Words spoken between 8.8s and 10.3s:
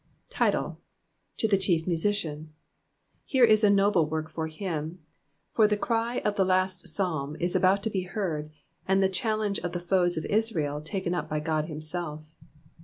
and the challenge of the foes of